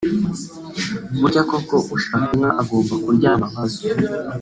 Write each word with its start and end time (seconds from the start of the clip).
burya 1.19 1.41
koko 1.49 1.75
ushaka 1.95 2.29
inka 2.35 2.49
agomba 2.61 2.93
kuryama 3.03 3.45
nka 3.51 3.63
zo 3.71 3.81